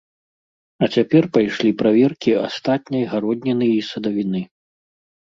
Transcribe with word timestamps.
А 0.85 0.89
цяпер 0.95 1.23
пайшлі 1.35 1.75
праверкі 1.83 2.31
астатняй 2.49 3.09
гародніны 3.15 3.73
і 3.79 3.81
садавіны. 3.93 4.47